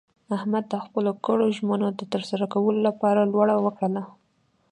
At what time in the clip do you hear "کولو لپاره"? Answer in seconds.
2.53-3.29